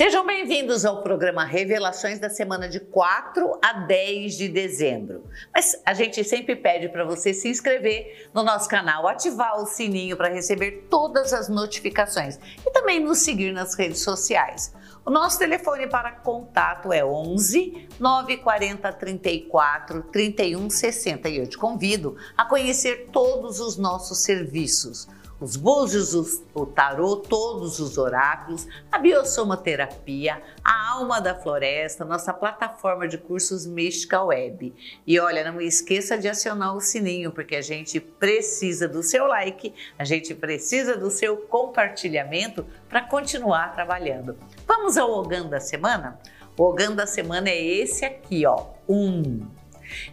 Sejam 0.00 0.24
bem-vindos 0.24 0.86
ao 0.86 1.02
programa 1.02 1.44
Revelações 1.44 2.18
da 2.18 2.30
semana 2.30 2.66
de 2.66 2.80
4 2.80 3.58
a 3.62 3.80
10 3.80 4.34
de 4.34 4.48
dezembro. 4.48 5.24
Mas 5.54 5.78
a 5.84 5.92
gente 5.92 6.24
sempre 6.24 6.56
pede 6.56 6.88
para 6.88 7.04
você 7.04 7.34
se 7.34 7.50
inscrever 7.50 8.30
no 8.32 8.42
nosso 8.42 8.66
canal, 8.66 9.06
ativar 9.06 9.60
o 9.60 9.66
sininho 9.66 10.16
para 10.16 10.30
receber 10.30 10.86
todas 10.88 11.34
as 11.34 11.50
notificações 11.50 12.40
e 12.66 12.70
também 12.70 12.98
nos 12.98 13.18
seguir 13.18 13.52
nas 13.52 13.74
redes 13.74 14.00
sociais. 14.00 14.72
O 15.04 15.10
nosso 15.10 15.38
telefone 15.38 15.86
para 15.86 16.12
contato 16.12 16.94
é 16.94 17.04
11 17.04 17.86
940 17.98 18.92
34 18.94 20.02
31 20.04 20.70
60 20.70 21.28
e 21.28 21.36
eu 21.36 21.46
te 21.46 21.58
convido 21.58 22.16
a 22.38 22.46
conhecer 22.46 23.10
todos 23.12 23.60
os 23.60 23.76
nossos 23.76 24.22
serviços 24.22 25.06
os 25.40 25.56
búzios, 25.56 26.42
o 26.52 26.66
tarô, 26.66 27.16
todos 27.16 27.80
os 27.80 27.96
oráculos, 27.96 28.68
a 28.92 28.98
biosomoterapia, 28.98 30.42
a 30.62 30.90
alma 30.92 31.20
da 31.20 31.34
floresta, 31.34 32.04
nossa 32.04 32.32
plataforma 32.32 33.08
de 33.08 33.16
cursos 33.16 33.66
Mística 33.66 34.22
Web. 34.22 34.74
E 35.06 35.18
olha, 35.18 35.50
não 35.50 35.60
esqueça 35.60 36.18
de 36.18 36.28
acionar 36.28 36.76
o 36.76 36.80
sininho, 36.80 37.32
porque 37.32 37.56
a 37.56 37.62
gente 37.62 37.98
precisa 37.98 38.86
do 38.86 39.02
seu 39.02 39.26
like, 39.26 39.74
a 39.98 40.04
gente 40.04 40.34
precisa 40.34 40.96
do 40.96 41.10
seu 41.10 41.38
compartilhamento 41.38 42.66
para 42.88 43.00
continuar 43.00 43.72
trabalhando. 43.74 44.36
Vamos 44.66 44.98
ao 44.98 45.10
Ogã 45.10 45.46
da 45.46 45.60
semana? 45.60 46.20
O 46.56 46.64
Ogã 46.64 46.92
da 46.92 47.06
semana 47.06 47.48
é 47.48 47.58
esse 47.58 48.04
aqui, 48.04 48.44
ó, 48.44 48.66
um. 48.86 49.46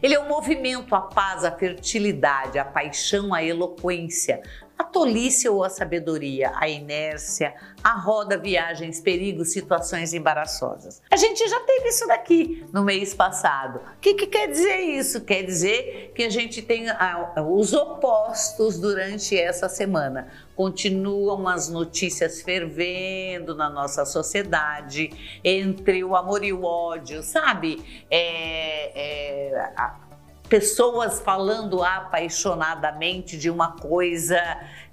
Ele 0.02 0.16
é 0.16 0.20
o 0.20 0.28
movimento, 0.28 0.96
a 0.96 1.02
paz, 1.02 1.44
a 1.44 1.52
fertilidade, 1.52 2.58
a 2.58 2.66
paixão, 2.66 3.34
a 3.34 3.44
eloquência, 3.44 4.42
a 4.78 4.84
tolice 4.84 5.50
ou 5.50 5.64
a 5.64 5.70
sabedoria, 5.70 6.52
a 6.56 6.70
inércia, 6.70 7.54
a 7.84 7.94
roda, 7.94 8.38
viagens, 8.38 9.00
perigos, 9.00 9.52
situações 9.52 10.14
embaraçosas. 10.14 11.02
A 11.10 11.18
gente 11.18 11.48
já 11.48 11.60
teve 11.62 11.90
isso 11.90 12.06
daqui 12.08 12.66
no 12.72 12.84
mês 12.84 13.14
passado. 13.14 13.80
O 13.80 14.00
que, 14.00 14.14
que 14.14 14.28
quer 14.28 14.48
dizer 14.48 14.78
isso? 14.78 15.22
Quer 15.22 15.44
dizer 15.44 16.12
que 16.14 16.24
a 16.24 16.30
gente 16.30 16.62
tem 16.62 16.90
ah, 16.90 17.34
os 17.50 17.74
opostos 17.74 18.78
durante 18.78 19.38
essa 19.38 19.68
semana. 19.68 20.28
Continuam 20.56 21.48
as 21.48 21.70
notícias 21.70 22.42
fervendo 22.42 23.56
na 23.56 23.70
nossa 23.70 24.06
sociedade 24.06 25.40
entre 25.44 26.04
o 26.04 26.16
amor 26.16 26.44
e 26.44 26.54
o 26.54 26.64
ódio, 26.64 27.24
sabe? 27.24 28.06
É, 28.10 29.52
é, 29.54 29.72
a, 29.76 30.07
pessoas 30.50 31.20
falando 31.20 31.84
apaixonadamente 31.84 33.38
de 33.38 33.50
uma 33.50 33.74
coisa, 33.74 34.40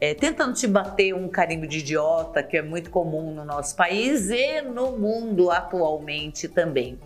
é, 0.00 0.14
tentando 0.14 0.54
te 0.54 0.66
bater 0.66 1.14
um 1.14 1.28
carinho 1.28 1.66
de 1.66 1.78
idiota, 1.78 2.42
que 2.42 2.56
é 2.56 2.62
muito 2.62 2.90
comum 2.90 3.32
no 3.32 3.44
nosso 3.44 3.74
país 3.76 4.30
e 4.30 4.60
no 4.62 4.92
mundo 4.92 5.50
atualmente 5.50 6.48
também. 6.48 6.98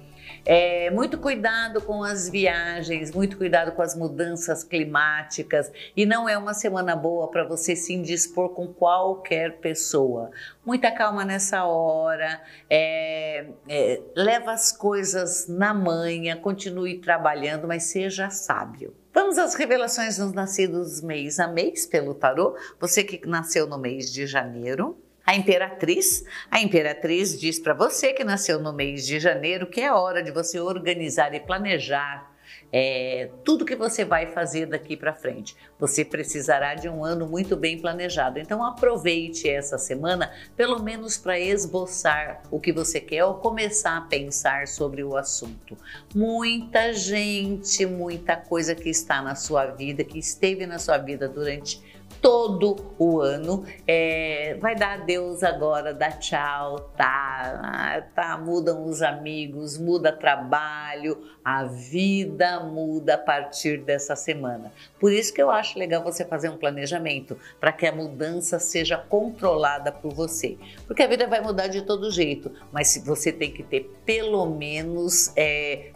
É, 0.45 0.91
muito 0.91 1.19
cuidado 1.19 1.81
com 1.81 2.03
as 2.03 2.29
viagens, 2.29 3.13
muito 3.13 3.37
cuidado 3.37 3.73
com 3.73 3.83
as 3.83 3.95
mudanças 3.95 4.65
climáticas 4.65 5.71
e 5.97 6.07
não 6.07 6.29
é 6.29 6.37
uma 6.37 6.55
semana 6.55 6.97
boa 6.97 7.29
para 7.29 7.45
você 7.45 7.75
se 7.77 7.93
indispor 7.93 8.51
com 8.51 8.67
qualquer 8.67 9.59
pessoa. 9.59 10.31
Muita 10.65 10.91
calma 10.91 11.25
nessa 11.25 11.65
hora, 11.65 12.41
é, 12.69 13.47
é, 13.69 14.01
leva 14.15 14.53
as 14.53 14.73
coisas 14.73 15.47
na 15.49 15.73
manha, 15.75 16.37
continue 16.37 16.99
trabalhando, 16.99 17.67
mas 17.67 17.85
seja 17.85 18.31
sábio. 18.31 18.95
Vamos 19.13 19.39
às 19.39 19.55
revelações 19.55 20.19
dos 20.19 20.33
nascidos 20.33 21.01
mês 21.01 21.41
a 21.41 21.49
mês 21.49 21.87
pelo 21.87 22.15
tarô. 22.15 22.57
Você 22.79 23.03
que 23.03 23.27
nasceu 23.27 23.67
no 23.67 23.77
mês 23.77 24.13
de 24.13 24.27
janeiro, 24.27 24.97
a 25.29 25.37
imperatriz, 25.37 26.25
a 26.51 26.59
imperatriz 26.59 27.39
diz 27.39 27.59
para 27.59 27.75
você 27.75 28.15
que 28.15 28.25
nasceu 28.25 28.59
no 28.59 28.73
mês 28.73 29.07
de 29.07 29.21
janeiro 29.21 29.67
que 29.67 29.79
é 29.79 29.93
hora 29.93 30.23
de 30.23 30.31
você 30.31 30.59
organizar 30.59 31.35
e 31.35 31.41
planejar 31.41 32.33
é, 32.73 33.29
tudo 33.45 33.63
que 33.63 33.77
você 33.77 34.07
vai 34.07 34.29
fazer 34.29 34.65
daqui 34.65 34.97
para 34.97 35.13
frente. 35.13 35.55
Você 35.79 36.03
precisará 36.03 36.75
de 36.75 36.89
um 36.89 37.05
ano 37.05 37.29
muito 37.29 37.57
bem 37.59 37.79
planejado. 37.79 38.39
Então 38.39 38.65
aproveite 38.65 39.47
essa 39.47 39.77
semana, 39.77 40.33
pelo 40.57 40.83
menos 40.83 41.19
para 41.19 41.39
esboçar 41.39 42.41
o 42.51 42.59
que 42.59 42.73
você 42.73 42.99
quer 42.99 43.23
ou 43.27 43.35
começar 43.35 43.99
a 43.99 44.01
pensar 44.01 44.67
sobre 44.67 45.05
o 45.05 45.15
assunto. 45.15 45.77
Muita 46.15 46.95
gente, 46.95 47.85
muita 47.85 48.35
coisa 48.35 48.75
que 48.75 48.89
está 48.89 49.21
na 49.21 49.35
sua 49.35 49.67
vida, 49.67 50.03
que 50.05 50.19
esteve 50.19 50.65
na 50.65 50.79
sua 50.79 50.97
vida 50.97 51.29
durante 51.29 51.98
todo 52.21 52.95
o 52.99 53.21
ano. 53.21 53.65
É, 53.87 54.57
vai 54.61 54.75
dar 54.75 55.01
adeus 55.01 55.43
agora, 55.43 55.95
dá 55.95 56.11
tchau, 56.13 56.91
tá, 56.97 58.07
tá, 58.15 58.37
mudam 58.39 58.85
os 58.85 59.03
amigos, 59.03 59.79
muda 59.79 60.13
trabalho, 60.13 61.23
a 61.45 61.65
vida 61.65 62.61
muda 62.61 63.15
a 63.15 63.19
partir 63.19 63.79
dessa 63.79 64.15
semana. 64.15 64.73
Por 65.01 65.13
isso 65.13 65.33
que 65.33 65.43
eu 65.43 65.51
acho 65.51 65.79
legal 65.79 66.03
você 66.03 66.25
fazer 66.25 66.49
um 66.49 66.57
planejamento 66.57 67.37
para 67.61 67.73
que 67.73 67.87
a 67.87 67.93
mudança 67.93 68.59
seja 68.59 68.97
controlada 68.97 69.93
por 69.93 70.13
você, 70.13 70.57
porque 70.87 71.03
a 71.03 71.07
vida 71.07 71.27
vai 71.27 71.41
mudar 71.41 71.69
de 71.69 71.83
todo 71.83 72.11
jeito, 72.11 72.53
mas 72.73 73.01
você 73.05 73.33
tem 73.33 73.51
que 73.51 73.63
ter 73.63 73.91
pelo 74.05 74.47
menos 74.47 75.33
é, 75.37 75.93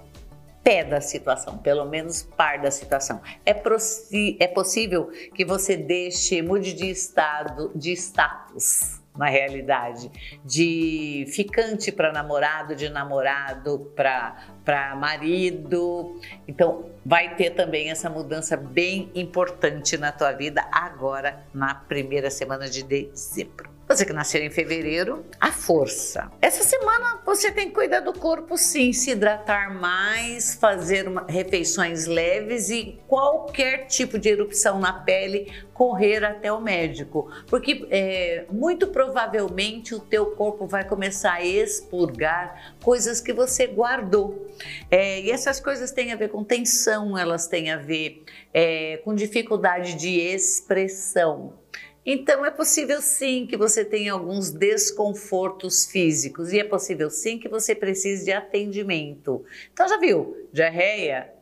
pé 0.63 0.85
da 0.85 1.01
situação, 1.01 1.59
pelo 1.59 1.85
menos 1.85 2.23
par 2.23 2.61
da 2.61 2.71
situação. 2.71 3.21
É, 3.45 3.51
é 3.51 4.49
possível 4.49 5.11
que 5.35 5.45
você 5.45 5.77
deixe, 5.77 6.41
mude 6.43 6.73
de 6.73 6.91
estado, 6.91 7.71
de 7.75 7.93
status 7.93 9.03
na 9.17 9.29
realidade, 9.29 10.11
de 10.45 11.27
ficante 11.29 11.93
para 11.93 12.13
namorado, 12.13 12.75
de 12.75 12.89
namorado 12.89 13.93
para 13.95 14.97
marido. 14.97 16.19
Então, 16.49 16.87
vai 17.05 17.35
ter 17.37 17.51
também 17.51 17.91
essa 17.91 18.09
mudança 18.09 18.57
bem 18.57 19.11
importante 19.15 19.99
na 19.99 20.13
tua 20.13 20.33
vida 20.33 20.67
agora 20.73 21.45
na 21.53 21.75
primeira 21.75 22.31
semana 22.31 22.69
de 22.69 22.83
dezembro. 22.83 23.71
Você 23.93 24.07
que 24.07 24.13
nasceu 24.15 24.43
em 24.43 24.49
fevereiro, 24.49 25.23
a 25.39 25.53
força. 25.53 26.33
Essa 26.41 26.65
semana 26.65 27.21
você 27.27 27.53
tem 27.53 27.69
que 27.69 27.75
cuidar 27.75 28.01
do 28.01 28.15
corpo, 28.15 28.57
sim, 28.57 28.91
se 28.91 29.11
hidratar 29.11 29.79
mais, 29.79 30.55
fazer 30.55 31.07
uma, 31.07 31.27
refeições 31.29 32.07
leves 32.07 32.71
e 32.71 32.99
qualquer 33.07 33.89
tipo 33.89 34.19
de 34.19 34.31
erupção 34.31 34.81
na 34.81 34.95
pele, 34.95 35.53
correr 35.75 36.25
até 36.25 36.51
o 36.51 36.59
médico, 36.59 37.31
porque 37.49 37.87
é, 37.91 38.47
muito 38.51 38.87
provavelmente 38.87 39.95
o 39.95 40.01
teu 40.01 40.25
corpo 40.31 40.67
vai 40.67 40.89
começar 40.89 41.35
a 41.35 41.45
expurgar 41.45 42.75
coisas 42.83 43.21
que 43.21 43.35
você 43.35 43.67
guardou. 43.67 44.49
É, 44.91 45.21
e 45.21 45.31
essas 45.31 45.61
coisas 45.61 45.93
têm 45.93 46.13
a 46.13 46.17
ver 46.17 46.31
com 46.31 46.43
tensão, 46.43 47.19
elas 47.19 47.47
têm 47.47 47.71
a 47.71 47.77
ver 47.77 48.25
é, 48.55 49.03
com 49.05 49.15
dificuldade 49.15 49.97
de 49.97 50.19
expressão. 50.19 51.61
Então 52.05 52.45
é 52.45 52.51
possível 52.51 53.01
sim 53.01 53.47
que 53.47 53.57
você 53.57 53.85
tenha 53.85 54.13
alguns 54.13 54.51
desconfortos 54.51 55.87
físicos 55.87 56.53
e 56.53 56.59
é 56.59 56.65
possível 56.65 57.09
sim 57.11 57.39
que 57.39 57.49
você 57.49 57.75
precise 57.75 58.25
de 58.25 58.33
atendimento. 58.33 59.45
Então 59.73 59.89
já 59.89 59.97
viu, 59.99 60.49
diarreia, 60.53 61.33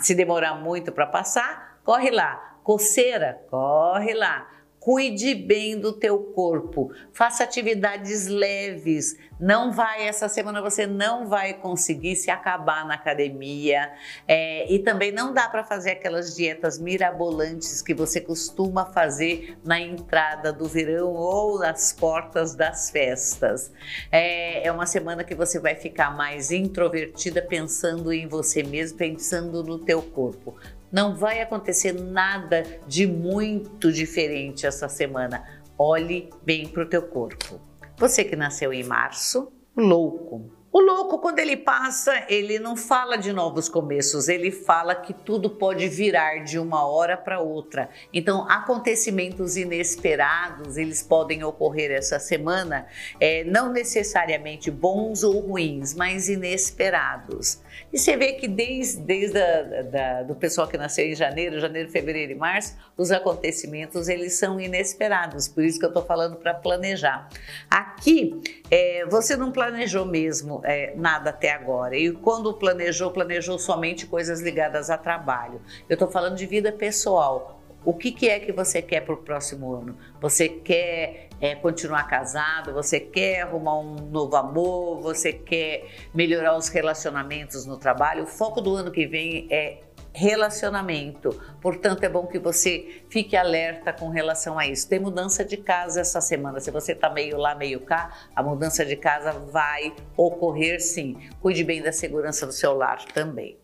se 0.00 0.14
demorar 0.14 0.54
muito 0.54 0.92
para 0.92 1.06
passar, 1.06 1.80
corre 1.84 2.10
lá. 2.10 2.48
Coceira, 2.62 3.40
corre 3.48 4.12
lá 4.12 4.59
Cuide 4.80 5.34
bem 5.34 5.78
do 5.78 5.92
teu 5.92 6.18
corpo, 6.18 6.90
faça 7.12 7.44
atividades 7.44 8.26
leves. 8.26 9.14
Não 9.38 9.70
vai, 9.72 10.06
essa 10.06 10.26
semana 10.26 10.62
você 10.62 10.86
não 10.86 11.28
vai 11.28 11.52
conseguir 11.52 12.16
se 12.16 12.30
acabar 12.30 12.86
na 12.86 12.94
academia. 12.94 13.92
É, 14.26 14.72
e 14.72 14.78
também 14.78 15.12
não 15.12 15.34
dá 15.34 15.50
para 15.50 15.62
fazer 15.62 15.90
aquelas 15.90 16.34
dietas 16.34 16.78
mirabolantes 16.78 17.82
que 17.82 17.92
você 17.92 18.22
costuma 18.22 18.86
fazer 18.86 19.58
na 19.62 19.78
entrada 19.78 20.50
do 20.50 20.66
verão 20.66 21.12
ou 21.12 21.58
nas 21.58 21.92
portas 21.92 22.54
das 22.54 22.88
festas. 22.88 23.70
É, 24.10 24.66
é 24.66 24.72
uma 24.72 24.86
semana 24.86 25.22
que 25.22 25.34
você 25.34 25.58
vai 25.58 25.74
ficar 25.74 26.16
mais 26.16 26.50
introvertida, 26.50 27.42
pensando 27.42 28.10
em 28.10 28.26
você 28.26 28.62
mesmo, 28.62 28.96
pensando 28.96 29.62
no 29.62 29.78
teu 29.78 30.00
corpo. 30.00 30.56
Não 30.90 31.14
vai 31.14 31.40
acontecer 31.40 31.92
nada 31.92 32.64
de 32.86 33.06
muito 33.06 33.92
diferente 33.92 34.66
essa 34.66 34.88
semana. 34.88 35.44
Olhe 35.78 36.30
bem 36.42 36.66
para 36.66 36.82
o 36.82 36.88
teu 36.88 37.02
corpo. 37.02 37.60
Você 37.96 38.24
que 38.24 38.34
nasceu 38.34 38.72
em 38.72 38.82
março, 38.82 39.52
louco. 39.76 40.60
O 40.72 40.80
louco, 40.80 41.18
quando 41.18 41.40
ele 41.40 41.56
passa, 41.56 42.24
ele 42.28 42.60
não 42.60 42.76
fala 42.76 43.16
de 43.16 43.32
novos 43.32 43.68
começos, 43.68 44.28
ele 44.28 44.52
fala 44.52 44.94
que 44.94 45.12
tudo 45.12 45.50
pode 45.50 45.88
virar 45.88 46.44
de 46.44 46.60
uma 46.60 46.86
hora 46.86 47.16
para 47.16 47.40
outra. 47.40 47.90
Então, 48.12 48.48
acontecimentos 48.48 49.56
inesperados, 49.56 50.76
eles 50.76 51.02
podem 51.02 51.42
ocorrer 51.42 51.90
essa 51.90 52.20
semana, 52.20 52.86
é, 53.18 53.42
não 53.42 53.72
necessariamente 53.72 54.70
bons 54.70 55.24
ou 55.24 55.40
ruins, 55.40 55.92
mas 55.92 56.28
inesperados. 56.28 57.60
E 57.92 57.98
você 57.98 58.16
vê 58.16 58.32
que 58.34 58.46
desde, 58.46 59.00
desde 59.02 59.38
a, 59.38 59.82
da, 59.82 60.22
do 60.22 60.34
pessoal 60.34 60.66
que 60.68 60.76
nasceu 60.76 61.06
em 61.06 61.14
janeiro, 61.14 61.60
janeiro, 61.60 61.90
fevereiro 61.90 62.32
e 62.32 62.34
março, 62.34 62.76
os 62.96 63.10
acontecimentos 63.10 64.08
eles 64.08 64.34
são 64.34 64.60
inesperados. 64.60 65.48
Por 65.48 65.64
isso 65.64 65.78
que 65.78 65.84
eu 65.84 65.90
estou 65.90 66.04
falando 66.04 66.36
para 66.36 66.54
planejar. 66.54 67.28
Aqui, 67.68 68.40
é, 68.70 69.04
você 69.06 69.36
não 69.36 69.52
planejou 69.52 70.06
mesmo 70.06 70.60
é, 70.64 70.94
nada 70.96 71.30
até 71.30 71.52
agora. 71.52 71.96
E 71.96 72.12
quando 72.12 72.52
planejou, 72.54 73.10
planejou 73.10 73.58
somente 73.58 74.06
coisas 74.06 74.40
ligadas 74.40 74.90
a 74.90 74.96
trabalho. 74.96 75.60
Eu 75.88 75.94
estou 75.94 76.08
falando 76.08 76.36
de 76.36 76.46
vida 76.46 76.72
pessoal. 76.72 77.59
O 77.84 77.94
que, 77.94 78.12
que, 78.12 78.28
é 78.28 78.38
que 78.38 78.52
você 78.52 78.82
quer 78.82 79.00
para 79.00 79.14
o 79.14 79.16
próximo 79.16 79.74
ano? 79.74 79.96
Você 80.20 80.48
quer 80.48 81.28
é, 81.40 81.54
continuar 81.54 82.04
casado? 82.04 82.74
Você 82.74 83.00
quer 83.00 83.42
arrumar 83.42 83.78
um 83.78 83.94
novo 83.94 84.36
amor? 84.36 85.00
Você 85.00 85.32
quer 85.32 85.86
melhorar 86.14 86.56
os 86.56 86.68
relacionamentos 86.68 87.64
no 87.64 87.78
trabalho? 87.78 88.24
O 88.24 88.26
foco 88.26 88.60
do 88.60 88.74
ano 88.74 88.90
que 88.90 89.06
vem 89.06 89.46
é 89.50 89.78
relacionamento. 90.12 91.30
Portanto, 91.60 92.04
é 92.04 92.08
bom 92.08 92.26
que 92.26 92.38
você 92.38 93.02
fique 93.08 93.36
alerta 93.36 93.92
com 93.92 94.08
relação 94.08 94.58
a 94.58 94.66
isso. 94.66 94.88
Tem 94.88 94.98
mudança 94.98 95.44
de 95.44 95.56
casa 95.56 96.00
essa 96.00 96.20
semana. 96.20 96.60
Se 96.60 96.70
você 96.70 96.92
está 96.92 97.08
meio 97.08 97.38
lá, 97.38 97.54
meio 97.54 97.80
cá, 97.80 98.10
a 98.34 98.42
mudança 98.42 98.84
de 98.84 98.96
casa 98.96 99.32
vai 99.32 99.94
ocorrer 100.16 100.80
sim. 100.80 101.16
Cuide 101.40 101.64
bem 101.64 101.80
da 101.80 101.92
segurança 101.92 102.46
do 102.46 102.52
seu 102.52 102.74
lar 102.74 103.04
também. 103.06 103.56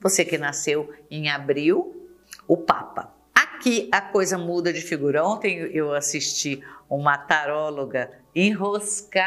Você 0.00 0.24
que 0.24 0.36
nasceu 0.36 0.92
em 1.10 1.30
abril, 1.30 2.10
o 2.46 2.56
Papa. 2.56 3.21
Aqui 3.62 3.88
a 3.92 4.00
coisa 4.00 4.36
muda 4.36 4.72
de 4.72 4.80
figura. 4.80 5.24
Ontem 5.24 5.70
eu 5.72 5.94
assisti 5.94 6.60
uma 6.90 7.16
taróloga 7.16 8.10
enroscada 8.34 9.22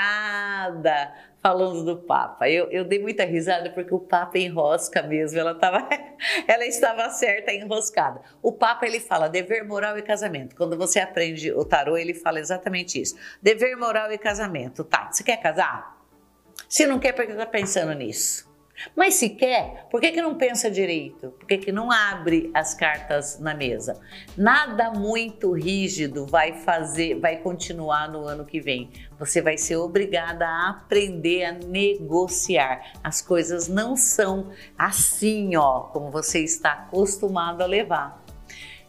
falando 1.42 1.86
do 1.86 1.96
Papa. 2.02 2.50
Eu, 2.50 2.70
eu 2.70 2.84
dei 2.84 3.02
muita 3.02 3.24
risada 3.24 3.70
porque 3.70 3.94
o 3.94 4.00
Papa 4.00 4.38
enrosca 4.38 5.02
mesmo, 5.02 5.40
ela, 5.40 5.56
tava, 5.56 5.88
ela 6.50 6.66
estava 6.66 7.10
certa 7.12 7.54
enroscada. 7.54 8.20
O 8.42 8.52
Papa 8.52 8.86
ele 8.86 9.00
fala 9.00 9.30
dever 9.30 9.64
moral 9.64 9.98
e 9.98 10.02
casamento. 10.02 10.54
Quando 10.54 10.78
você 10.78 11.00
aprende 11.00 11.54
o 11.54 11.64
tarô, 11.64 11.96
ele 11.96 12.14
fala 12.14 12.38
exatamente 12.38 13.02
isso. 13.02 13.16
Dever 13.42 13.78
moral 13.78 14.12
e 14.12 14.18
casamento. 14.18 14.84
Tá, 14.84 15.10
você 15.10 15.24
quer 15.24 15.38
casar? 15.38 15.98
Se 16.68 16.86
não 16.86 17.00
quer, 17.00 17.14
por 17.14 17.26
que 17.26 17.32
está 17.32 17.46
pensando 17.46 17.94
nisso? 17.94 18.54
Mas 18.96 19.16
se 19.16 19.30
quer, 19.30 19.88
por 19.90 20.02
que, 20.02 20.12
que 20.12 20.22
não 20.22 20.36
pensa 20.36 20.70
direito? 20.70 21.32
Por 21.32 21.48
que, 21.48 21.58
que 21.58 21.72
não 21.72 21.92
abre 21.92 22.52
as 22.54 22.74
cartas 22.74 23.40
na 23.40 23.54
mesa? 23.54 24.00
Nada 24.38 24.92
muito 24.92 25.52
rígido 25.54 26.26
vai 26.26 26.54
fazer, 26.54 27.20
vai 27.20 27.38
continuar 27.38 28.10
no 28.10 28.26
ano 28.26 28.46
que 28.46 28.60
vem. 28.60 28.90
Você 29.18 29.42
vai 29.42 29.58
ser 29.58 29.78
obrigada 29.78 30.46
a 30.46 30.70
aprender 30.70 31.46
a 31.46 31.52
negociar. 31.54 32.94
As 33.04 33.22
coisas 33.22 33.68
não 33.68 33.96
são 33.96 34.52
assim, 34.78 35.56
ó, 35.56 35.82
como 35.82 36.12
você 36.12 36.44
está 36.44 36.74
acostumado 36.74 37.62
a 37.62 37.66
levar. 37.66 38.24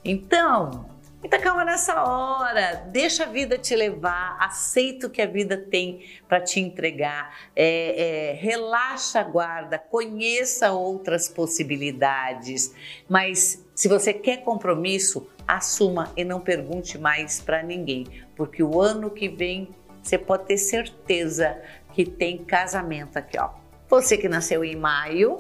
Então, 0.05 0.96
Muita 1.27 1.41
calma 1.41 1.65
nessa 1.65 2.05
hora, 2.05 2.85
deixa 2.87 3.25
a 3.25 3.27
vida 3.27 3.59
te 3.59 3.75
levar, 3.75 4.37
aceita 4.39 5.09
o 5.09 5.11
que 5.11 5.21
a 5.21 5.27
vida 5.27 5.57
tem 5.57 6.07
para 6.29 6.41
te 6.41 6.61
entregar, 6.61 7.37
é, 7.57 8.31
é, 8.31 8.33
relaxa 8.35 9.19
a 9.19 9.25
guarda, 9.25 9.77
conheça 9.77 10.71
outras 10.71 11.29
possibilidades, 11.29 12.73
mas 13.09 13.67
se 13.75 13.89
você 13.89 14.13
quer 14.13 14.45
compromisso, 14.45 15.29
assuma 15.49 16.13
e 16.17 16.23
não 16.23 16.41
pergunte 16.41 16.97
mais 16.97 17.41
para 17.41 17.61
ninguém, 17.61 18.07
porque 18.37 18.63
o 18.63 18.81
ano 18.81 19.11
que 19.11 19.29
vem 19.29 19.75
você 20.01 20.17
pode 20.17 20.45
ter 20.45 20.59
certeza 20.59 21.61
que 21.93 22.05
tem 22.05 22.39
casamento 22.39 23.17
aqui, 23.17 23.37
ó. 23.37 23.51
Você 23.89 24.17
que 24.17 24.29
nasceu 24.29 24.65
em 24.65 24.77
maio, 24.77 25.37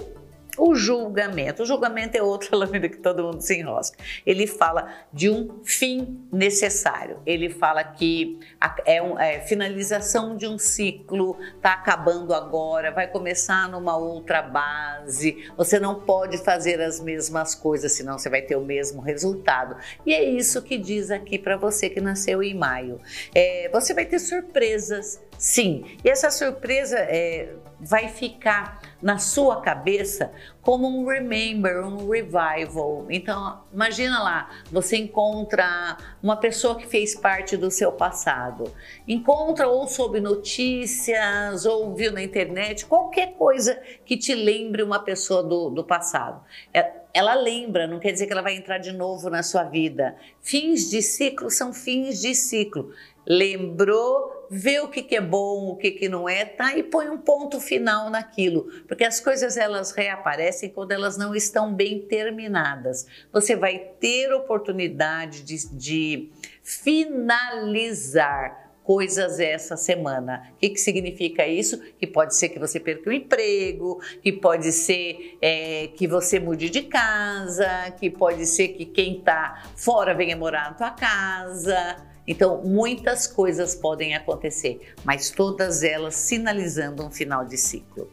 o 0.56 0.74
julgamento. 0.74 1.62
O 1.62 1.66
julgamento 1.66 2.16
é 2.16 2.22
outra 2.22 2.54
lâmina 2.56 2.88
que 2.88 2.98
todo 2.98 3.22
mundo 3.22 3.40
se 3.40 3.58
enrosca. 3.58 3.98
Ele 4.24 4.46
fala 4.46 4.88
de 5.12 5.28
um 5.30 5.60
fim 5.64 6.26
necessário. 6.32 7.18
Ele 7.26 7.48
fala 7.48 7.84
que 7.84 8.38
é, 8.84 9.02
um, 9.02 9.18
é 9.18 9.40
finalização 9.40 10.36
de 10.36 10.46
um 10.46 10.58
ciclo, 10.58 11.36
está 11.56 11.72
acabando 11.72 12.34
agora, 12.34 12.90
vai 12.90 13.06
começar 13.06 13.68
numa 13.68 13.96
outra 13.96 14.42
base. 14.42 15.50
Você 15.56 15.78
não 15.78 16.00
pode 16.00 16.38
fazer 16.38 16.80
as 16.80 17.00
mesmas 17.00 17.54
coisas, 17.54 17.92
senão 17.92 18.18
você 18.18 18.28
vai 18.28 18.42
ter 18.42 18.56
o 18.56 18.64
mesmo 18.64 19.00
resultado. 19.00 19.76
E 20.04 20.14
é 20.14 20.24
isso 20.24 20.62
que 20.62 20.78
diz 20.78 21.10
aqui 21.10 21.38
para 21.38 21.56
você 21.56 21.88
que 21.90 22.00
nasceu 22.00 22.42
em 22.42 22.54
maio. 22.54 23.00
É, 23.34 23.68
você 23.72 23.92
vai 23.92 24.04
ter 24.04 24.18
surpresas 24.18 25.20
Sim, 25.38 25.84
e 26.02 26.08
essa 26.08 26.30
surpresa 26.30 26.98
é, 26.98 27.50
vai 27.78 28.08
ficar 28.08 28.80
na 29.02 29.18
sua 29.18 29.60
cabeça 29.60 30.32
como 30.62 30.88
um 30.88 31.06
remember, 31.06 31.84
um 31.86 32.08
revival. 32.08 33.06
Então, 33.10 33.62
imagina 33.72 34.22
lá, 34.22 34.50
você 34.70 34.96
encontra 34.96 35.96
uma 36.22 36.36
pessoa 36.36 36.76
que 36.76 36.86
fez 36.86 37.14
parte 37.14 37.56
do 37.56 37.70
seu 37.70 37.92
passado, 37.92 38.64
encontra 39.06 39.68
ou 39.68 39.86
soube 39.86 40.20
notícias, 40.20 41.66
ou 41.66 41.94
viu 41.94 42.10
na 42.12 42.22
internet, 42.22 42.86
qualquer 42.86 43.34
coisa 43.34 43.80
que 44.04 44.16
te 44.16 44.34
lembre 44.34 44.82
uma 44.82 44.98
pessoa 44.98 45.42
do, 45.42 45.70
do 45.70 45.84
passado. 45.84 46.42
É, 46.72 46.90
ela 47.12 47.34
lembra, 47.34 47.86
não 47.86 47.98
quer 47.98 48.12
dizer 48.12 48.26
que 48.26 48.32
ela 48.32 48.42
vai 48.42 48.56
entrar 48.56 48.78
de 48.78 48.92
novo 48.92 49.30
na 49.30 49.42
sua 49.42 49.64
vida. 49.64 50.16
Fins 50.42 50.90
de 50.90 51.00
ciclo 51.00 51.50
são 51.50 51.72
fins 51.72 52.20
de 52.20 52.34
ciclo. 52.34 52.92
Lembrou 53.26 54.35
vê 54.50 54.80
o 54.80 54.88
que, 54.88 55.02
que 55.02 55.16
é 55.16 55.20
bom, 55.20 55.68
o 55.68 55.76
que, 55.76 55.90
que 55.90 56.08
não 56.08 56.28
é, 56.28 56.44
tá? 56.44 56.76
E 56.76 56.82
põe 56.82 57.08
um 57.08 57.18
ponto 57.18 57.60
final 57.60 58.10
naquilo, 58.10 58.64
porque 58.86 59.04
as 59.04 59.20
coisas 59.20 59.56
elas 59.56 59.92
reaparecem 59.92 60.70
quando 60.70 60.92
elas 60.92 61.16
não 61.16 61.34
estão 61.34 61.74
bem 61.74 62.00
terminadas. 62.00 63.06
Você 63.32 63.56
vai 63.56 63.78
ter 64.00 64.32
oportunidade 64.32 65.42
de, 65.42 65.76
de 65.76 66.30
finalizar 66.62 68.66
coisas 68.86 69.40
essa 69.40 69.76
semana. 69.76 70.48
O 70.52 70.56
que, 70.58 70.70
que 70.70 70.80
significa 70.80 71.44
isso? 71.44 71.82
Que 71.98 72.06
pode 72.06 72.36
ser 72.36 72.50
que 72.50 72.58
você 72.58 72.78
perca 72.78 73.10
o 73.10 73.12
emprego, 73.12 74.00
que 74.22 74.32
pode 74.32 74.70
ser 74.70 75.36
é, 75.42 75.88
que 75.88 76.06
você 76.06 76.38
mude 76.38 76.70
de 76.70 76.82
casa, 76.82 77.90
que 77.98 78.08
pode 78.08 78.46
ser 78.46 78.68
que 78.68 78.84
quem 78.84 79.18
está 79.18 79.70
fora 79.74 80.14
venha 80.14 80.36
morar 80.36 80.70
na 80.70 80.74
tua 80.74 80.90
casa. 80.92 81.96
Então, 82.26 82.62
muitas 82.64 83.26
coisas 83.26 83.74
podem 83.74 84.14
acontecer, 84.14 84.94
mas 85.04 85.30
todas 85.30 85.82
elas 85.82 86.14
sinalizando 86.14 87.04
um 87.04 87.10
final 87.10 87.44
de 87.44 87.56
ciclo. 87.56 88.10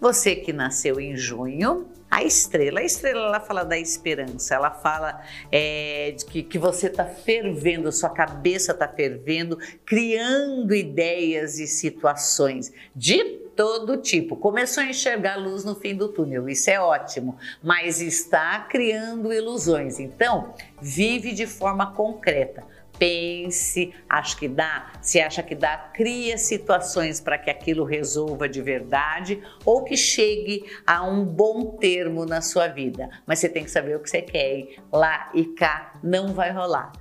Você 0.00 0.36
que 0.36 0.52
nasceu 0.52 1.00
em 1.00 1.16
junho, 1.16 1.88
a 2.10 2.22
estrela, 2.22 2.80
a 2.80 2.84
estrela 2.84 3.26
ela 3.26 3.40
fala 3.40 3.64
da 3.64 3.78
esperança, 3.78 4.54
ela 4.54 4.70
fala 4.70 5.22
é, 5.50 6.12
de 6.16 6.24
que, 6.24 6.42
que 6.42 6.58
você 6.58 6.86
está 6.86 7.04
fervendo, 7.04 7.90
sua 7.90 8.10
cabeça 8.10 8.72
está 8.72 8.86
fervendo, 8.86 9.58
criando 9.84 10.74
ideias 10.74 11.58
e 11.58 11.66
situações 11.66 12.72
de 12.94 13.24
todo 13.56 13.96
tipo. 13.96 14.36
Começou 14.36 14.82
a 14.82 14.86
enxergar 14.86 15.36
luz 15.36 15.64
no 15.64 15.74
fim 15.74 15.96
do 15.96 16.08
túnel, 16.08 16.48
isso 16.48 16.70
é 16.70 16.78
ótimo, 16.78 17.36
mas 17.62 18.00
está 18.00 18.60
criando 18.60 19.32
ilusões. 19.32 19.98
Então, 19.98 20.54
vive 20.80 21.32
de 21.32 21.46
forma 21.46 21.92
concreta 21.92 22.62
pense, 22.98 23.94
acho 24.08 24.36
que 24.36 24.48
dá, 24.48 24.92
se 25.00 25.20
acha 25.20 25.42
que 25.42 25.54
dá, 25.54 25.76
cria 25.94 26.38
situações 26.38 27.20
para 27.20 27.38
que 27.38 27.50
aquilo 27.50 27.84
resolva 27.84 28.48
de 28.48 28.60
verdade 28.62 29.42
ou 29.64 29.84
que 29.84 29.96
chegue 29.96 30.64
a 30.86 31.02
um 31.02 31.24
bom 31.24 31.76
termo 31.76 32.24
na 32.24 32.40
sua 32.40 32.68
vida. 32.68 33.08
Mas 33.26 33.38
você 33.38 33.48
tem 33.48 33.64
que 33.64 33.70
saber 33.70 33.96
o 33.96 34.00
que 34.00 34.10
você 34.10 34.22
quer. 34.22 34.76
Lá 34.92 35.30
e 35.34 35.44
cá 35.44 35.98
não 36.02 36.32
vai 36.32 36.52
rolar. 36.52 36.92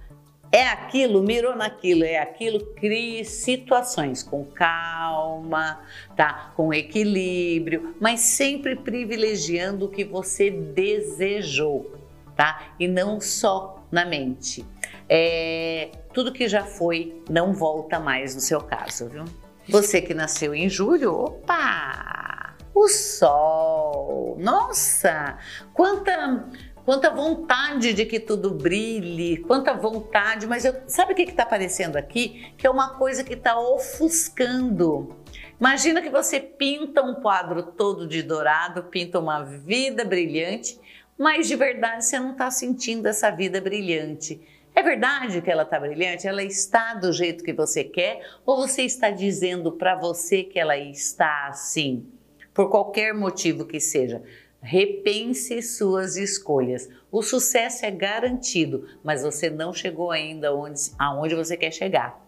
É 0.52 0.68
aquilo, 0.68 1.22
mirou 1.22 1.56
naquilo, 1.56 2.04
é 2.04 2.18
aquilo, 2.18 2.60
crie 2.76 3.26
situações 3.26 4.24
com 4.24 4.46
calma, 4.46 5.82
tá? 6.16 6.54
Com 6.56 6.74
equilíbrio, 6.74 7.96
mas 8.00 8.22
sempre 8.22 8.76
privilegiando 8.76 9.86
o 9.86 9.90
que 9.90 10.06
você 10.06 10.50
desejou, 10.50 11.94
tá? 12.38 12.70
E 12.80 12.88
não 12.88 13.20
só 13.20 13.84
na 13.92 14.06
mente. 14.06 14.66
É, 15.08 15.92
tudo 16.14 16.32
que 16.32 16.48
já 16.48 16.64
foi 16.64 17.24
não 17.30 17.54
volta 17.54 18.00
mais 18.00 18.36
no 18.36 18.42
seu 18.42 18.62
caso, 18.62 19.08
viu? 19.08 19.26
Você 19.68 20.02
que 20.02 20.14
nasceu 20.14 20.54
em 20.54 20.70
julho, 20.70 21.14
opa! 21.14 22.56
O 22.74 22.88
sol! 22.88 24.36
Nossa! 24.40 25.38
Quanta 25.74 26.48
quanta 26.86 27.10
vontade 27.10 27.94
de 27.94 28.06
que 28.06 28.20
tudo 28.20 28.52
brilhe, 28.52 29.38
quanta 29.38 29.74
vontade, 29.74 30.46
mas 30.46 30.64
eu, 30.64 30.76
sabe 30.88 31.14
o 31.14 31.16
que 31.16 31.24
está 31.24 31.42
aparecendo 31.42 31.98
aqui? 31.98 32.54
Que 32.56 32.68
é 32.68 32.70
uma 32.70 32.90
coisa 32.96 33.24
que 33.24 33.34
está 33.34 33.60
ofuscando. 33.60 35.18
Imagina 35.60 36.02
que 36.02 36.10
você 36.10 36.40
pinta 36.40 37.02
um 37.02 37.16
quadro 37.16 37.64
todo 37.64 38.08
de 38.08 38.22
dourado, 38.22 38.84
pinta 38.84 39.20
uma 39.20 39.44
vida 39.44 40.06
brilhante, 40.06 40.80
mas 41.18 41.48
de 41.48 41.56
verdade 41.56 42.06
você 42.06 42.20
não 42.20 42.34
está 42.34 42.52
sentindo 42.52 43.08
essa 43.08 43.32
vida 43.32 43.60
brilhante. 43.60 44.42
É 44.76 44.84
verdade 44.84 45.42
que 45.42 45.50
ela 45.50 45.64
está 45.64 45.80
brilhante? 45.80 46.28
Ela 46.28 46.44
está 46.44 46.96
do 46.96 47.14
jeito 47.14 47.46
que 47.46 47.54
você 47.54 47.82
quer? 47.82 48.22
Ou 48.46 48.58
você 48.58 48.82
está 48.82 49.10
dizendo 49.10 49.72
para 49.72 49.96
você 49.96 50.44
que 50.44 50.60
ela 50.60 50.78
está 50.78 51.48
assim? 51.48 52.06
Por 52.54 52.70
qualquer 52.70 53.14
motivo 53.14 53.66
que 53.66 53.80
seja. 53.80 54.22
Repense 54.62 55.62
suas 55.62 56.18
escolhas. 56.18 56.90
O 57.10 57.22
sucesso 57.22 57.86
é 57.86 57.92
garantido, 57.92 58.86
mas 59.02 59.24
você 59.24 59.50
não 59.50 59.72
chegou 59.72 60.12
ainda 60.12 60.54
onde, 60.54 60.92
aonde 61.00 61.36
você 61.36 61.56
quer 61.56 61.72
chegar. 61.72 62.22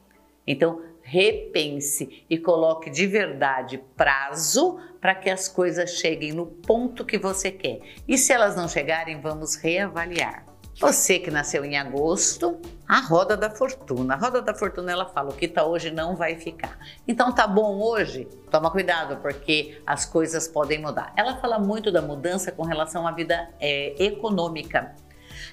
Então, 0.45 0.81
repense 1.01 2.23
e 2.29 2.37
coloque 2.37 2.89
de 2.89 3.07
verdade 3.07 3.83
prazo 3.97 4.79
para 5.01 5.15
que 5.15 5.29
as 5.29 5.49
coisas 5.49 5.95
cheguem 5.95 6.31
no 6.31 6.45
ponto 6.45 7.03
que 7.03 7.17
você 7.17 7.51
quer. 7.51 7.81
E 8.07 8.17
se 8.17 8.31
elas 8.31 8.55
não 8.55 8.69
chegarem, 8.69 9.19
vamos 9.19 9.55
reavaliar. 9.55 10.46
Você 10.79 11.17
que 11.17 11.31
nasceu 11.31 11.65
em 11.65 11.75
agosto, 11.75 12.61
a 12.87 12.99
roda 12.99 13.35
da 13.35 13.49
fortuna. 13.49 14.13
A 14.13 14.17
roda 14.17 14.43
da 14.43 14.53
fortuna 14.53 14.91
ela 14.91 15.05
fala: 15.05 15.31
o 15.31 15.33
que 15.33 15.45
está 15.45 15.65
hoje 15.65 15.89
não 15.89 16.15
vai 16.15 16.35
ficar. 16.35 16.77
Então 17.07 17.33
tá 17.33 17.47
bom 17.47 17.81
hoje? 17.81 18.27
Toma 18.51 18.69
cuidado, 18.69 19.17
porque 19.17 19.81
as 19.87 20.05
coisas 20.05 20.47
podem 20.47 20.79
mudar. 20.79 21.11
Ela 21.17 21.37
fala 21.37 21.57
muito 21.57 21.91
da 21.91 21.99
mudança 21.99 22.51
com 22.51 22.63
relação 22.63 23.07
à 23.07 23.11
vida 23.11 23.49
é, 23.59 23.95
econômica. 23.97 24.95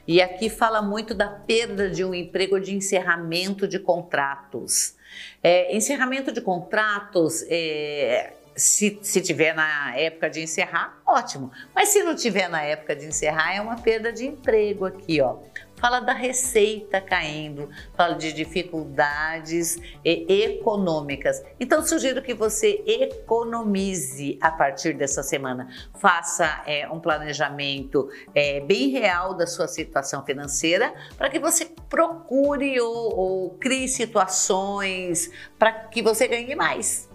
E 0.07 0.21
aqui 0.21 0.51
fala 0.51 0.83
muito 0.83 1.15
da 1.15 1.29
perda 1.29 1.89
de 1.89 2.05
um 2.05 2.15
emprego, 2.15 2.61
de 2.61 2.75
encerramento 2.75 3.67
de 3.67 3.79
contratos. 3.79 4.95
É, 5.43 5.75
encerramento 5.75 6.33
de 6.33 6.43
contratos 6.43 7.43
é, 7.49 8.35
se, 8.57 8.99
se 9.03 9.21
tiver 9.21 9.55
na 9.55 9.97
época 9.97 10.31
de 10.31 10.41
encerrar, 10.41 11.01
ótimo. 11.07 11.51
Mas 11.75 11.89
se 11.89 12.03
não 12.03 12.15
tiver 12.15 12.49
na 12.49 12.63
época 12.63 12.95
de 12.95 13.07
encerrar, 13.07 13.55
é 13.55 13.61
uma 13.61 13.77
perda 13.77 14.13
de 14.13 14.27
emprego 14.27 14.87
aqui, 14.87 15.21
ó. 15.21 15.39
Fala 15.77 16.01
da 16.01 16.15
receita 16.15 16.99
caindo, 17.01 17.69
fala 17.95 18.15
de 18.15 18.33
dificuldades 18.33 19.79
econômicas. 20.03 21.43
Então, 21.61 21.85
sugiro 21.85 22.23
que 22.23 22.33
você 22.33 22.83
economize 22.87 24.39
a 24.41 24.51
partir 24.51 24.95
dessa 24.95 25.23
semana. 25.23 25.69
Faça 25.99 26.63
é, 26.65 26.89
um 26.89 27.01
planejamento 27.01 28.09
é, 28.35 28.61
bem 28.61 28.89
real 28.89 29.35
da 29.35 29.47
sua 29.47 29.69
situação 29.69 30.25
financeira 30.25 30.95
para 31.19 31.29
que 31.29 31.39
você 31.39 31.67
procure 31.91 32.81
ou, 32.81 33.19
ou 33.19 33.51
crie 33.59 33.89
situações 33.89 35.31
para 35.59 35.73
que 35.73 36.01
você 36.01 36.27
ganhe 36.27 36.55
mais 36.55 37.13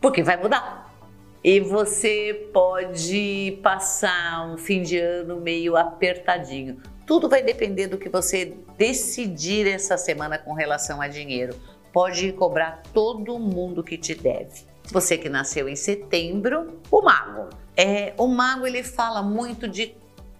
porque 0.00 0.22
vai 0.22 0.36
mudar. 0.36 0.88
E 1.42 1.60
você 1.60 2.48
pode 2.52 3.58
passar 3.62 4.50
um 4.50 4.56
fim 4.56 4.82
de 4.82 4.98
ano 4.98 5.40
meio 5.40 5.76
apertadinho. 5.76 6.80
Tudo 7.06 7.28
vai 7.28 7.42
depender 7.42 7.86
do 7.86 7.96
que 7.96 8.08
você 8.08 8.56
decidir 8.76 9.66
essa 9.66 9.96
semana 9.96 10.38
com 10.38 10.52
relação 10.52 11.00
a 11.00 11.08
dinheiro. 11.08 11.54
Pode 11.92 12.32
cobrar 12.32 12.82
todo 12.92 13.38
mundo 13.38 13.82
que 13.82 13.96
te 13.96 14.14
deve. 14.14 14.66
Você 14.90 15.16
que 15.16 15.28
nasceu 15.28 15.68
em 15.68 15.76
setembro, 15.76 16.80
o 16.90 17.02
mago. 17.02 17.48
É, 17.76 18.12
o 18.18 18.26
mago 18.26 18.66
ele 18.66 18.82
fala 18.82 19.22
muito 19.22 19.68
de 19.68 19.94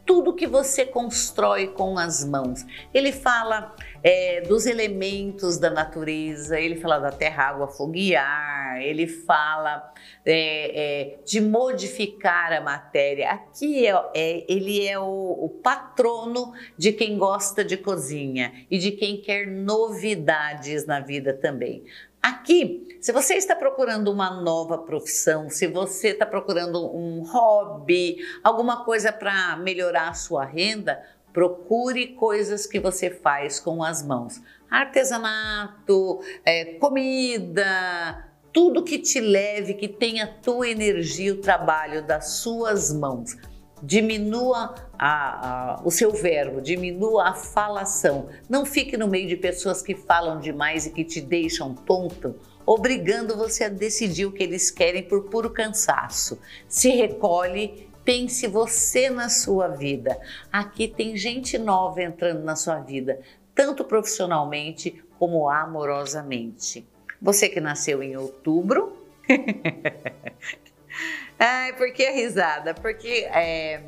tudo 0.05 0.33
que 0.33 0.47
você 0.47 0.85
constrói 0.85 1.69
com 1.69 1.99
as 1.99 2.25
mãos. 2.25 2.65
Ele 2.93 3.13
fala 3.13 3.75
é, 4.03 4.41
dos 4.43 4.67
elementos 4.67 5.59
da 5.59 5.71
natureza, 5.71 6.59
ele 6.59 6.77
fala 6.77 6.99
da 6.99 7.11
terra, 7.11 7.45
água, 7.45 7.69
fogo 7.69 7.97
e 7.97 8.15
ar, 8.15 8.81
ele 8.83 9.07
fala 9.07 9.93
é, 10.25 11.13
é, 11.15 11.19
de 11.25 11.41
modificar 11.41 12.53
a 12.53 12.61
matéria. 12.61 13.31
Aqui 13.31 13.87
é, 13.87 13.93
é 14.15 14.45
ele 14.49 14.87
é 14.87 14.99
o, 14.99 15.05
o 15.05 15.49
patrono 15.63 16.53
de 16.77 16.93
quem 16.93 17.19
gosta 17.19 17.65
de 17.65 17.77
cozinha 17.77 18.53
e 18.71 18.79
de 18.79 18.93
quem 18.93 19.21
quer 19.21 19.47
novidades 19.47 20.87
na 20.87 21.01
vida 21.01 21.33
também. 21.35 21.85
Aqui, 22.21 22.99
se 23.01 23.13
você 23.13 23.35
está 23.35 23.55
procurando 23.55 24.11
uma 24.11 24.29
nova 24.43 24.77
profissão, 24.79 25.49
se 25.49 25.69
você 25.69 26.09
está 26.09 26.27
procurando 26.27 26.85
um 26.95 27.23
hobby, 27.23 28.17
alguma 28.43 28.85
coisa 28.85 29.13
para 29.13 29.57
melhorar 29.57 30.09
a 30.09 30.15
sua 30.15 30.45
renda, 30.45 31.01
procure 31.33 32.09
coisas 32.09 32.67
que 32.67 32.81
você 32.81 33.11
faz 33.11 33.61
com 33.61 33.83
as 33.83 34.03
mãos. 34.03 34.41
Artesanato, 34.71 36.21
é, 36.45 36.75
comida, 36.75 38.29
tudo 38.53 38.83
que 38.83 38.99
te 38.99 39.21
leve, 39.21 39.75
que 39.75 39.89
tenha 39.89 40.25
a 40.25 40.27
tua 40.27 40.69
energia, 40.69 41.33
o 41.33 41.39
trabalho 41.39 42.07
das 42.07 42.33
suas 42.39 42.93
mãos 42.93 43.37
diminua 43.83 44.75
a, 44.99 45.77
a, 45.77 45.83
o 45.85 45.91
seu 45.91 46.11
verbo, 46.13 46.61
diminua 46.61 47.29
a 47.29 47.35
falação. 47.35 48.29
Não 48.49 48.65
fique 48.65 48.97
no 48.97 49.09
meio 49.09 49.29
de 49.29 49.37
pessoas 49.37 49.83
que 49.83 49.95
falam 49.95 50.41
demais 50.41 50.87
e 50.87 50.91
que 50.91 51.05
te 51.05 51.21
deixam 51.21 51.75
tonto, 51.75 52.35
obrigando 52.67 53.37
você 53.37 53.65
a 53.65 53.69
decidir 53.69 54.27
o 54.27 54.33
que 54.33 54.43
eles 54.43 54.71
querem 54.71 55.03
por 55.03 55.25
puro 55.25 55.51
cansaço. 55.51 56.39
Se 56.69 56.91
recolhe, 56.91 57.88
pense 58.09 58.47
você 58.47 59.11
na 59.11 59.29
sua 59.29 59.69
vida. 59.69 60.19
Aqui 60.51 60.89
tem 60.89 61.15
gente 61.15 61.59
nova 61.59 62.03
entrando 62.03 62.43
na 62.43 62.57
sua 62.57 62.81
vida, 62.81 63.21
tanto 63.55 63.85
profissionalmente 63.85 65.05
como 65.19 65.47
amorosamente. 65.47 66.89
Você 67.21 67.51
que 67.51 67.61
nasceu 67.61 68.03
em 68.03 68.17
outubro. 68.17 68.97
Ai, 71.39 71.75
por 71.75 71.93
que 71.93 72.07
a 72.07 72.13
risada? 72.13 72.73
Porque 72.73 73.29
é, 73.31 73.83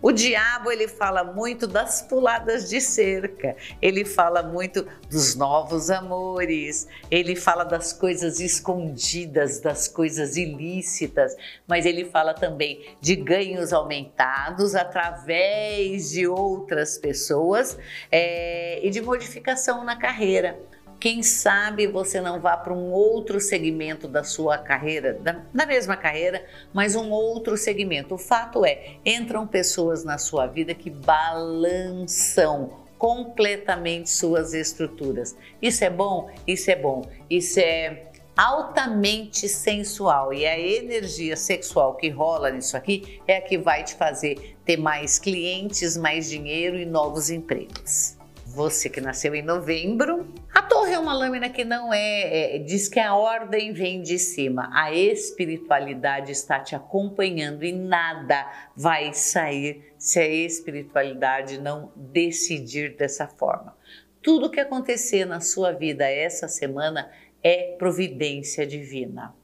o 0.00 0.12
diabo 0.12 0.70
ele 0.70 0.86
fala 0.86 1.24
muito 1.24 1.66
das 1.66 2.02
puladas 2.02 2.68
de 2.68 2.80
cerca, 2.80 3.56
ele 3.82 4.04
fala 4.04 4.42
muito 4.42 4.86
dos 5.10 5.34
novos 5.34 5.90
amores, 5.90 6.86
ele 7.10 7.34
fala 7.34 7.64
das 7.64 7.92
coisas 7.92 8.38
escondidas, 8.38 9.60
das 9.60 9.88
coisas 9.88 10.36
ilícitas, 10.36 11.36
mas 11.66 11.84
ele 11.84 12.04
fala 12.04 12.32
também 12.32 12.96
de 13.00 13.16
ganhos 13.16 13.72
aumentados 13.72 14.74
através 14.74 16.10
de 16.10 16.26
outras 16.26 16.96
pessoas 16.96 17.76
é, 18.10 18.84
e 18.86 18.90
de 18.90 19.00
modificação 19.00 19.84
na 19.84 19.96
carreira. 19.96 20.58
Quem 21.00 21.22
sabe 21.22 21.86
você 21.86 22.20
não 22.20 22.40
vá 22.40 22.56
para 22.56 22.72
um 22.72 22.90
outro 22.90 23.40
segmento 23.40 24.08
da 24.08 24.24
sua 24.24 24.58
carreira, 24.58 25.14
da, 25.14 25.44
da, 25.54 25.64
mesma 25.64 25.96
carreira, 25.96 26.44
mas 26.72 26.96
um 26.96 27.10
outro 27.10 27.56
segmento. 27.56 28.16
O 28.16 28.18
fato 28.18 28.64
é, 28.64 28.96
entram 29.06 29.46
pessoas 29.46 30.04
na 30.04 30.18
sua 30.18 30.46
vida 30.46 30.74
que 30.74 30.90
balançam 30.90 32.88
completamente 32.98 34.10
suas 34.10 34.52
estruturas. 34.52 35.36
Isso 35.62 35.84
é 35.84 35.90
bom? 35.90 36.30
Isso 36.44 36.68
é 36.68 36.74
bom. 36.74 37.08
Isso 37.30 37.60
é 37.60 38.08
altamente 38.36 39.48
sensual 39.48 40.32
e 40.32 40.46
a 40.46 40.58
energia 40.58 41.36
sexual 41.36 41.96
que 41.96 42.08
rola 42.08 42.50
nisso 42.50 42.76
aqui 42.76 43.20
é 43.26 43.36
a 43.36 43.40
que 43.40 43.56
vai 43.56 43.84
te 43.84 43.94
fazer 43.94 44.56
ter 44.64 44.76
mais 44.76 45.18
clientes, 45.18 45.96
mais 45.96 46.28
dinheiro 46.28 46.76
e 46.76 46.84
novos 46.84 47.30
empregos. 47.30 48.17
Você 48.58 48.90
que 48.90 49.00
nasceu 49.00 49.36
em 49.36 49.42
novembro, 49.42 50.34
a 50.52 50.60
torre 50.60 50.92
é 50.92 50.98
uma 50.98 51.14
lâmina 51.14 51.48
que 51.48 51.64
não 51.64 51.94
é, 51.94 52.56
é, 52.56 52.58
diz 52.58 52.88
que 52.88 52.98
a 52.98 53.14
ordem 53.14 53.72
vem 53.72 54.02
de 54.02 54.18
cima. 54.18 54.68
A 54.74 54.92
espiritualidade 54.92 56.32
está 56.32 56.58
te 56.58 56.74
acompanhando 56.74 57.64
e 57.64 57.70
nada 57.70 58.50
vai 58.74 59.14
sair 59.14 59.94
se 59.96 60.18
a 60.18 60.26
espiritualidade 60.26 61.60
não 61.60 61.92
decidir 61.94 62.96
dessa 62.96 63.28
forma. 63.28 63.76
Tudo 64.20 64.50
que 64.50 64.58
acontecer 64.58 65.24
na 65.24 65.38
sua 65.38 65.70
vida 65.70 66.04
essa 66.10 66.48
semana 66.48 67.08
é 67.40 67.76
providência 67.78 68.66
divina. 68.66 69.36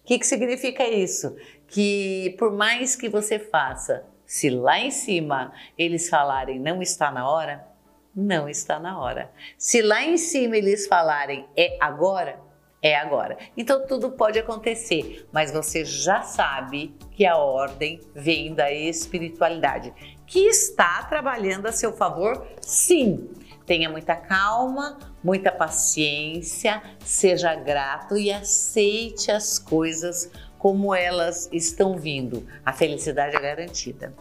O 0.00 0.04
que, 0.06 0.18
que 0.18 0.26
significa 0.26 0.88
isso? 0.88 1.36
Que 1.68 2.34
por 2.38 2.50
mais 2.50 2.96
que 2.96 3.06
você 3.06 3.38
faça, 3.38 4.06
se 4.24 4.48
lá 4.48 4.80
em 4.80 4.90
cima 4.90 5.52
eles 5.76 6.08
falarem 6.08 6.58
não 6.58 6.80
está 6.80 7.10
na 7.10 7.28
hora, 7.28 7.73
não 8.14 8.48
está 8.48 8.78
na 8.78 8.98
hora. 9.00 9.30
Se 9.58 9.82
lá 9.82 10.04
em 10.04 10.16
cima 10.16 10.56
eles 10.56 10.86
falarem 10.86 11.46
é 11.56 11.76
agora, 11.80 12.38
é 12.80 12.94
agora. 12.94 13.38
Então 13.56 13.86
tudo 13.86 14.10
pode 14.10 14.38
acontecer, 14.38 15.26
mas 15.32 15.50
você 15.50 15.84
já 15.84 16.22
sabe 16.22 16.94
que 17.12 17.24
a 17.24 17.36
ordem 17.36 17.98
vem 18.14 18.54
da 18.54 18.70
espiritualidade, 18.70 19.92
que 20.26 20.40
está 20.40 21.02
trabalhando 21.04 21.66
a 21.66 21.72
seu 21.72 21.92
favor, 21.92 22.46
sim. 22.60 23.30
Tenha 23.66 23.88
muita 23.88 24.14
calma, 24.14 24.98
muita 25.22 25.50
paciência, 25.50 26.82
seja 27.00 27.54
grato 27.54 28.14
e 28.14 28.30
aceite 28.30 29.30
as 29.30 29.58
coisas 29.58 30.30
como 30.58 30.94
elas 30.94 31.48
estão 31.50 31.96
vindo. 31.96 32.46
A 32.64 32.74
felicidade 32.74 33.34
é 33.34 33.40
garantida. 33.40 34.14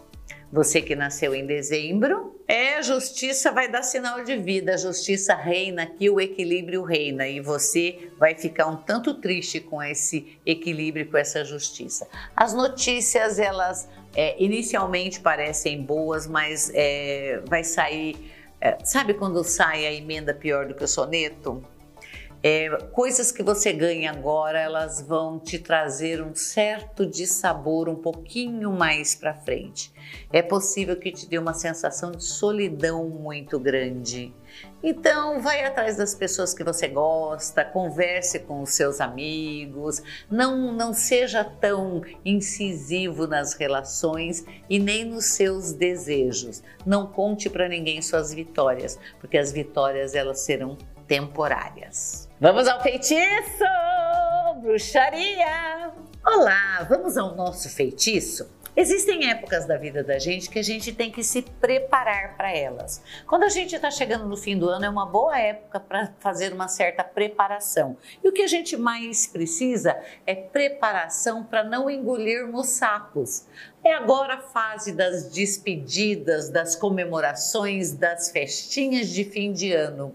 Você 0.54 0.84
que 0.84 0.96
nasceu 0.96 1.34
em 1.34 1.48
dezembro, 1.48 2.40
é 2.48 2.76
a 2.76 2.82
justiça 2.84 3.52
vai 3.52 3.68
dar 3.68 3.82
sinal 3.82 4.24
de 4.24 4.38
vida, 4.38 4.76
a 4.76 4.78
justiça 4.78 5.34
reina 5.34 5.82
aqui, 5.82 6.12
o 6.12 6.22
equilíbrio 6.22 6.84
reina 6.84 7.28
e 7.28 7.40
você 7.40 8.12
vai 8.20 8.36
ficar 8.36 8.68
um 8.68 8.76
tanto 8.76 9.16
triste 9.16 9.60
com 9.60 9.82
esse 9.82 10.38
equilíbrio, 10.46 11.10
com 11.10 11.18
essa 11.18 11.44
justiça. 11.44 12.08
As 12.36 12.54
notícias, 12.54 13.40
elas 13.40 13.90
é, 14.16 14.36
inicialmente 14.38 15.22
parecem 15.22 15.82
boas, 15.82 16.28
mas 16.28 16.72
é, 16.76 17.42
vai 17.48 17.64
sair. 17.64 18.32
É, 18.62 18.78
sabe 18.86 19.16
quando 19.16 19.44
sai 19.44 19.88
a 19.88 19.92
emenda 19.92 20.36
pior 20.36 20.68
do 20.68 20.76
que 20.76 20.84
o 20.84 20.88
soneto? 20.88 21.64
É, 22.46 22.70
coisas 22.92 23.32
que 23.32 23.42
você 23.42 23.72
ganha 23.72 24.12
agora, 24.12 24.60
elas 24.60 25.02
vão 25.02 25.40
te 25.40 25.58
trazer 25.58 26.22
um 26.22 26.36
certo 26.36 27.06
dissabor 27.06 27.88
um 27.88 27.96
pouquinho 27.96 28.70
mais 28.70 29.16
para 29.16 29.34
frente. 29.34 29.94
É 30.30 30.42
possível 30.42 30.98
que 30.98 31.10
te 31.10 31.26
dê 31.26 31.38
uma 31.38 31.54
sensação 31.54 32.12
de 32.12 32.26
solidão 32.26 33.08
muito 33.08 33.58
grande. 33.58 34.34
Então, 34.84 35.42
vai 35.42 35.64
atrás 35.64 35.96
das 35.96 36.14
pessoas 36.14 36.54
que 36.54 36.66
você 36.66 36.90
gosta, 36.90 37.64
converse 37.64 38.40
com 38.40 38.62
os 38.62 38.72
seus 38.72 39.00
amigos, 39.00 40.04
não, 40.30 40.74
não 40.74 40.94
seja 40.94 41.46
tão 41.46 42.02
incisivo 42.26 43.26
nas 43.26 43.54
relações 43.54 44.44
e 44.70 44.80
nem 44.80 45.06
nos 45.06 45.28
seus 45.28 45.72
desejos. 45.72 46.62
Não 46.86 47.08
conte 47.08 47.50
para 47.50 47.70
ninguém 47.70 48.02
suas 48.02 48.34
vitórias, 48.34 49.00
porque 49.22 49.38
as 49.38 49.54
vitórias 49.54 50.14
elas 50.14 50.42
serão 50.42 50.78
temporárias. 51.08 52.30
Vamos 52.44 52.68
ao 52.68 52.84
feitiço! 52.84 53.64
Bruxaria! 54.62 55.94
Olá, 56.28 56.86
vamos 56.90 57.16
ao 57.16 57.34
nosso 57.34 57.70
feitiço? 57.70 58.52
Existem 58.76 59.30
épocas 59.30 59.66
da 59.66 59.78
vida 59.78 60.04
da 60.04 60.20
gente 60.20 60.50
que 60.50 60.60
a 60.60 60.62
gente 60.62 60.92
tem 60.92 61.10
que 61.10 61.24
se 61.24 61.42
preparar 61.42 62.36
para 62.36 62.52
elas. 62.52 63.02
Quando 63.26 63.44
a 63.44 63.50
gente 63.50 63.74
está 63.74 63.90
chegando 63.90 64.28
no 64.28 64.36
fim 64.36 64.58
do 64.58 64.68
ano, 64.68 64.84
é 64.84 64.90
uma 64.90 65.06
boa 65.06 65.40
época 65.40 65.80
para 65.80 66.12
fazer 66.20 66.52
uma 66.52 66.68
certa 66.68 67.02
preparação. 67.02 67.96
E 68.22 68.28
o 68.28 68.34
que 68.34 68.42
a 68.42 68.48
gente 68.48 68.76
mais 68.76 69.26
precisa 69.26 69.98
é 70.26 70.36
preparação 70.36 71.46
para 71.46 71.64
não 71.64 71.90
engolirmos 71.90 72.68
sapos. 72.68 73.46
É 73.82 73.94
agora 73.94 74.34
a 74.34 74.42
fase 74.42 74.92
das 74.92 75.30
despedidas, 75.30 76.50
das 76.50 76.76
comemorações, 76.76 77.94
das 77.94 78.32
festinhas 78.32 79.08
de 79.08 79.24
fim 79.24 79.54
de 79.54 79.72
ano. 79.72 80.14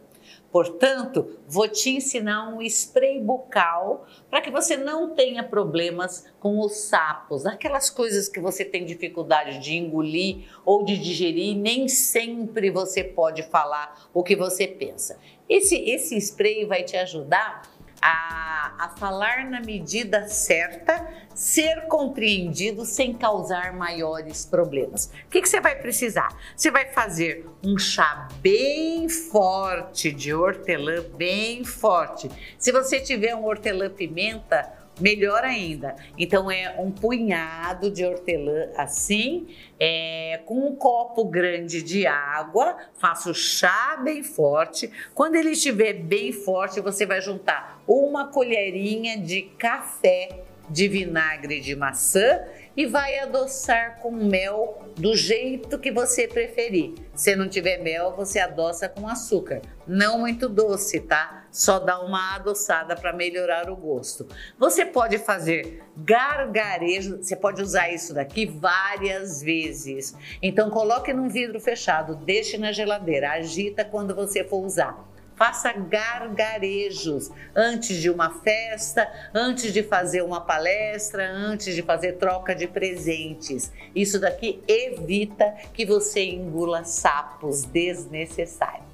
Portanto, 0.50 1.38
vou 1.47 1.69
te 1.69 1.90
ensinar 1.90 2.49
um 2.49 2.62
spray 2.62 3.21
bucal 3.21 4.07
para 4.31 4.40
que 4.40 4.50
você 4.50 4.76
não 4.76 5.14
tenha 5.14 5.43
problemas 5.43 6.26
com 6.40 6.61
os 6.61 6.73
sapos, 6.88 7.45
aquelas 7.45 7.90
coisas 7.90 8.28
que 8.28 8.40
você 8.40 8.64
tem 8.64 8.85
dificuldade 8.85 9.59
de 9.59 9.76
engolir 9.76 10.49
ou 10.64 10.85
de 10.85 10.97
digerir, 10.97 11.55
nem 11.55 11.87
sempre 11.87 12.71
você 12.71 13.05
pode 13.05 13.43
falar 13.43 14.09
o 14.14 14.23
que 14.23 14.35
você 14.35 14.67
pensa. 14.67 15.19
Esse, 15.49 15.76
esse 15.76 16.17
spray 16.17 16.64
vai 16.64 16.83
te 16.83 16.97
ajudar 16.97 17.62
a, 18.00 18.75
a 18.78 18.88
falar 18.90 19.45
na 19.49 19.61
medida 19.61 20.28
certa, 20.28 21.07
ser 21.35 21.87
compreendido 21.87 22.85
sem 22.85 23.14
causar 23.14 23.73
maiores 23.73 24.45
problemas. 24.45 25.12
O 25.26 25.31
que, 25.31 25.40
que 25.40 25.49
você 25.49 25.61
vai 25.61 25.76
precisar? 25.76 26.28
Você 26.57 26.71
vai 26.71 26.87
fazer 26.93 27.47
um 27.62 27.78
chá 27.78 28.28
bem 28.40 29.09
forte 29.09 30.11
de 30.11 30.35
hortelã, 30.35 31.05
bem 31.17 31.64
forte. 31.64 32.31
Se 32.59 32.73
você 32.73 33.00
tiver 33.00 33.35
um 33.35 33.45
hortelã-pimenta, 33.45 34.78
melhor 35.00 35.45
ainda. 35.45 35.97
Então 36.17 36.50
é 36.50 36.75
um 36.78 36.90
punhado 36.90 37.90
de 37.90 38.05
hortelã 38.05 38.69
assim, 38.76 39.49
é, 39.78 40.40
com 40.45 40.67
um 40.67 40.76
copo 40.76 41.25
grande 41.25 41.83
de 41.83 42.07
água, 42.07 42.76
faça 42.95 43.31
o 43.31 43.35
chá 43.35 44.00
bem 44.02 44.23
forte. 44.23 44.90
Quando 45.14 45.37
ele 45.37 45.50
estiver 45.50 45.95
bem 45.95 46.33
forte, 46.33 46.81
você 46.81 47.07
vai 47.07 47.21
juntar 47.21 47.83
uma 47.87 48.28
colherinha 48.28 49.19
de 49.19 49.43
café 49.43 50.43
de 50.71 50.87
vinagre 50.87 51.61
de 51.61 51.75
maçã 51.75 52.40
e 52.79 52.87
vai 52.87 53.19
adoçar 53.19 53.99
com 54.01 54.13
mel 54.13 54.85
do 54.97 55.17
jeito 55.17 55.81
que 55.81 55.91
você 55.91 56.29
preferir. 56.29 56.95
Se 57.13 57.35
não 57.35 57.49
tiver 57.49 57.79
mel, 57.79 58.15
você 58.15 58.39
adoça 58.39 58.89
com 58.89 59.09
açúcar. 59.09 59.63
Não 59.85 60.21
muito 60.21 60.49
doce, 60.49 61.01
tá? 61.01 61.49
Só 61.51 61.81
dá 61.81 61.99
uma 61.99 62.37
adoçada 62.37 62.95
para 62.95 63.13
melhorar 63.13 63.69
o 63.69 63.75
gosto. 63.75 64.29
Você 64.57 64.87
pode 64.87 65.19
fazer 65.19 65.83
gargarejo, 65.97 67.17
você 67.21 67.35
pode 67.35 67.61
usar 67.61 67.93
isso 67.93 68.15
daqui 68.15 68.47
várias 68.47 69.43
vezes. 69.43 70.15
Então 70.41 70.71
coloque 70.71 71.13
num 71.13 71.29
vidro 71.29 71.59
fechado, 71.59 72.15
deixe 72.15 72.57
na 72.59 72.71
geladeira, 72.71 73.33
agita 73.33 73.85
quando 73.85 74.15
você 74.15 74.45
for 74.45 74.65
usar 74.65 75.05
faça 75.38 75.73
gargarejos 75.73 77.30
antes 77.54 77.97
de 77.97 78.11
uma 78.11 78.40
festa, 78.40 79.09
antes 79.33 79.73
de 79.73 79.83
fazer 79.83 80.23
uma 80.23 80.40
palestra, 80.40 81.30
antes 81.30 81.75
de 81.75 81.83
fazer 81.83 82.14
troca 82.14 82.54
de 82.54 82.66
presentes. 82.66 83.73
Isso 83.95 84.18
daqui 84.18 84.61
evita 84.66 85.55
que 85.72 85.87
você 85.87 86.24
engula 86.24 86.85
sapos 86.85 87.62
desnecessários. 87.62 88.88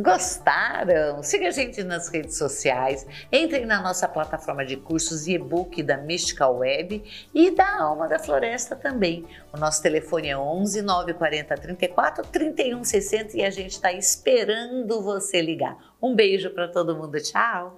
Gostaram? 0.00 1.24
Siga 1.24 1.48
a 1.48 1.50
gente 1.50 1.82
nas 1.82 2.08
redes 2.08 2.38
sociais, 2.38 3.04
entrem 3.32 3.66
na 3.66 3.82
nossa 3.82 4.06
plataforma 4.06 4.64
de 4.64 4.76
cursos 4.76 5.26
e 5.26 5.32
e-book 5.32 5.82
da 5.82 5.96
Mystical 5.96 6.58
Web 6.58 7.02
e 7.34 7.50
da 7.50 7.80
Alma 7.80 8.06
da 8.06 8.16
Floresta 8.16 8.76
também. 8.76 9.26
O 9.52 9.58
nosso 9.58 9.82
telefone 9.82 10.28
é 10.28 10.38
11 10.38 10.82
940 10.82 11.54
34 11.56 12.24
31 12.26 12.84
60 12.84 13.36
e 13.38 13.44
a 13.44 13.50
gente 13.50 13.72
está 13.72 13.92
esperando 13.92 15.02
você 15.02 15.42
ligar. 15.42 15.76
Um 16.00 16.14
beijo 16.14 16.50
para 16.50 16.68
todo 16.68 16.94
mundo, 16.94 17.20
tchau! 17.20 17.76